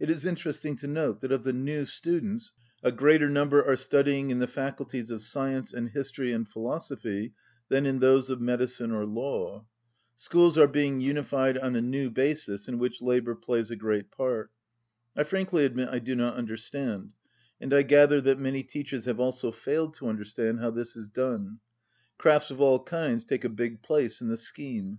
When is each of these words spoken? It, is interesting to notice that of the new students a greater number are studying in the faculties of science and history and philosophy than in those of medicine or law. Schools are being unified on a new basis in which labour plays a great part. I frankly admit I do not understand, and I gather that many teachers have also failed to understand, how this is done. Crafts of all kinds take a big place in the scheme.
It, 0.00 0.10
is 0.10 0.26
interesting 0.26 0.74
to 0.78 0.88
notice 0.88 1.20
that 1.20 1.30
of 1.30 1.44
the 1.44 1.52
new 1.52 1.84
students 1.86 2.50
a 2.82 2.90
greater 2.90 3.28
number 3.28 3.64
are 3.64 3.76
studying 3.76 4.30
in 4.30 4.40
the 4.40 4.48
faculties 4.48 5.12
of 5.12 5.22
science 5.22 5.72
and 5.72 5.90
history 5.90 6.32
and 6.32 6.48
philosophy 6.48 7.32
than 7.68 7.86
in 7.86 8.00
those 8.00 8.28
of 8.28 8.40
medicine 8.40 8.90
or 8.90 9.06
law. 9.06 9.64
Schools 10.16 10.58
are 10.58 10.66
being 10.66 11.00
unified 11.00 11.56
on 11.56 11.76
a 11.76 11.80
new 11.80 12.10
basis 12.10 12.66
in 12.66 12.80
which 12.80 13.00
labour 13.00 13.36
plays 13.36 13.70
a 13.70 13.76
great 13.76 14.10
part. 14.10 14.50
I 15.14 15.22
frankly 15.22 15.64
admit 15.64 15.90
I 15.90 16.00
do 16.00 16.16
not 16.16 16.34
understand, 16.34 17.14
and 17.60 17.72
I 17.72 17.82
gather 17.82 18.20
that 18.20 18.40
many 18.40 18.64
teachers 18.64 19.04
have 19.04 19.20
also 19.20 19.52
failed 19.52 19.94
to 19.94 20.08
understand, 20.08 20.58
how 20.58 20.72
this 20.72 20.96
is 20.96 21.08
done. 21.08 21.60
Crafts 22.18 22.50
of 22.50 22.60
all 22.60 22.82
kinds 22.82 23.24
take 23.24 23.44
a 23.44 23.48
big 23.48 23.80
place 23.80 24.20
in 24.20 24.26
the 24.26 24.36
scheme. 24.38 24.98